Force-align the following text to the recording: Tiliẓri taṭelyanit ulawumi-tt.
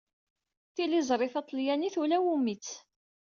Tiliẓri 0.75 1.27
taṭelyanit 1.33 1.95
ulawumi-tt. 2.01 2.69